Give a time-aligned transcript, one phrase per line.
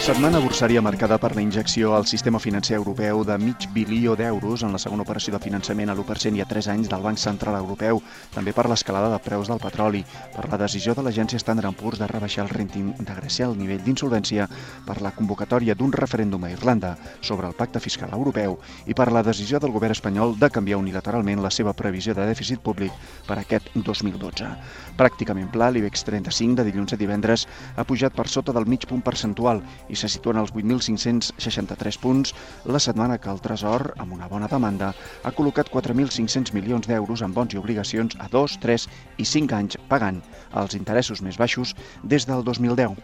[0.00, 4.72] Setmana bursària marcada per la injecció al sistema financer europeu de mig bilió d'euros en
[4.72, 8.00] la segona operació de finançament a l'1% i a 3 anys del Banc Central Europeu,
[8.32, 10.00] també per l'escalada de preus del petroli,
[10.32, 13.82] per la decisió de l'agència Standard Poor's de rebaixar el rating de Grècia al nivell
[13.84, 14.46] d'insolvència,
[14.86, 19.22] per la convocatòria d'un referèndum a Irlanda sobre el pacte fiscal europeu i per la
[19.22, 22.96] decisió del govern espanyol de canviar unilateralment la seva previsió de dèficit públic
[23.28, 24.48] per aquest 2012.
[24.96, 27.46] Pràcticament pla, l'IBEX 35 de dilluns a divendres
[27.76, 29.60] ha pujat per sota del mig punt percentual
[29.90, 34.92] i se situen als 8.563 punts, la setmana que el Tresor, amb una bona demanda,
[35.24, 39.80] ha col·locat 4.500 milions d'euros en bons i obligacions a 2, 3 i 5 anys
[39.90, 40.22] pagant
[40.62, 42.96] els interessos més baixos des del 2010.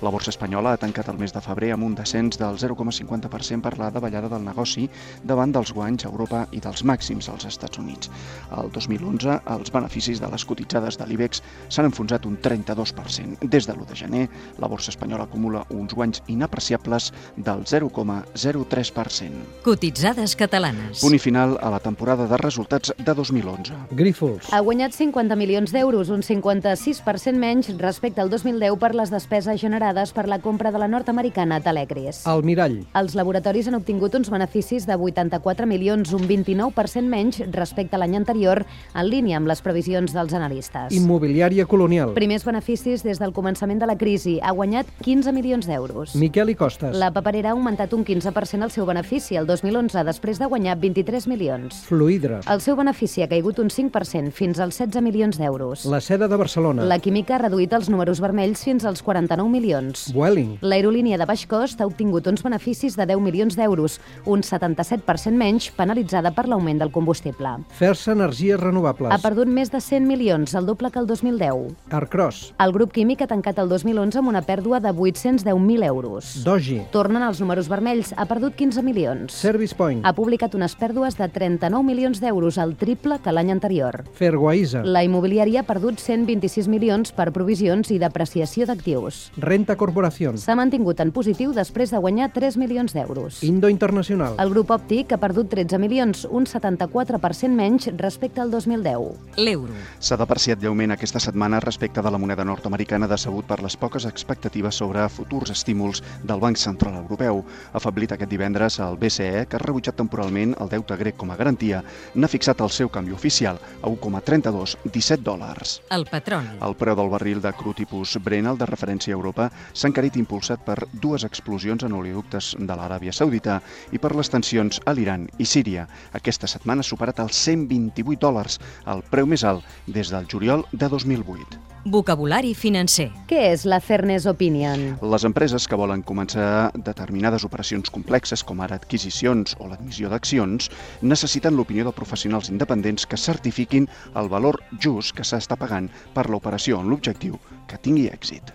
[0.00, 3.74] La borsa espanyola ha tancat el mes de febrer amb un descens del 0,50% per
[3.76, 4.86] la davallada del negoci
[5.28, 8.08] davant dels guanys a Europa i dels màxims als Estats Units.
[8.56, 13.44] El 2011, els beneficis de les cotitzades de l'IBEX s'han enfonsat un 32%.
[13.44, 14.22] Des de l'1 de gener,
[14.56, 19.44] la borsa espanyola acumula uns guanys inapreciables del 0,03%.
[19.68, 21.04] Cotitzades catalanes.
[21.04, 23.76] Punt i final a la temporada de resultats de 2011.
[23.92, 24.48] Grífols.
[24.48, 29.89] Ha guanyat 50 milions d'euros, un 56% menys respecte al 2010 per les despeses generades
[29.90, 32.24] generades per la compra de la nord-americana Telecris.
[32.26, 32.86] El mirall.
[32.94, 38.16] Els laboratoris han obtingut uns beneficis de 84 milions, un 29% menys respecte a l'any
[38.16, 40.94] anterior, en línia amb les previsions dels analistes.
[40.94, 42.14] Immobiliària colonial.
[42.14, 44.38] Primers beneficis des del començament de la crisi.
[44.42, 46.14] Ha guanyat 15 milions d'euros.
[46.14, 46.94] Miquel i Costes.
[46.96, 51.26] La paperera ha augmentat un 15% el seu benefici el 2011, després de guanyar 23
[51.26, 51.82] milions.
[51.88, 52.40] Fluidra.
[52.46, 55.84] El seu benefici ha caigut un 5% fins als 16 milions d'euros.
[55.90, 56.86] La seda de Barcelona.
[56.86, 60.12] La química ha reduït els números vermells fins als 49 milions milions.
[60.12, 60.58] Vueling.
[60.62, 65.70] L'aerolínia de baix cost ha obtingut uns beneficis de 10 milions d'euros, un 77% menys,
[65.76, 67.56] penalitzada per l'augment del combustible.
[67.78, 69.12] Fer-se energies renovables.
[69.12, 71.74] Ha perdut més de 100 milions, el doble que el 2010.
[71.90, 72.52] Arcros.
[72.60, 76.32] El grup químic ha tancat el 2011 amb una pèrdua de 810.000 euros.
[76.44, 76.80] Dogi.
[76.92, 79.32] Tornen als números vermells, ha perdut 15 milions.
[79.32, 80.04] Service Point.
[80.04, 84.04] Ha publicat unes pèrdues de 39 milions d'euros, el triple que l'any anterior.
[84.18, 84.84] Ferguaisa.
[84.84, 89.30] La immobiliària ha perdut 126 milions per provisions i depreciació d'actius.
[89.40, 90.38] Renta Corporación.
[90.38, 93.42] S'ha mantingut en positiu després de guanyar 3 milions d'euros.
[93.46, 94.36] Indo Internacional.
[94.42, 99.36] El grup òptic ha perdut 13 milions, un 74% menys respecte al 2010.
[99.38, 99.74] L'euro.
[99.98, 104.80] S'ha depreciat lleument aquesta setmana respecte de la moneda nord-americana decebut per les poques expectatives
[104.80, 107.44] sobre futurs estímuls del Banc Central Europeu.
[107.72, 111.82] Afablit aquest divendres, el BCE, que ha rebutjat temporalment el deute grec com a garantia,
[112.14, 115.80] n'ha fixat el seu canvi oficial a 1,3217 dòlars.
[115.90, 116.58] El petroli.
[116.60, 120.16] El preu del barril de cru tipus Brent, el de referència a Europa, s'ha encarit
[120.20, 123.60] impulsat per dues explosions en oleoductes de l'Aràbia Saudita
[123.92, 125.88] i per les tensions a l'Iran i Síria.
[126.12, 130.88] Aquesta setmana ha superat els 128 dòlars, el preu més alt des del juliol de
[130.88, 131.70] 2008.
[131.88, 133.06] Vocabulari financer.
[133.24, 134.82] Què és la Fairness Opinion?
[135.00, 140.68] Les empreses que volen començar determinades operacions complexes, com ara adquisicions o l'admissió d'accions,
[141.00, 146.84] necessiten l'opinió de professionals independents que certifiquin el valor just que s'està pagant per l'operació
[146.84, 148.52] en l'objectiu que tingui èxit.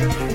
[0.00, 0.29] Thank you.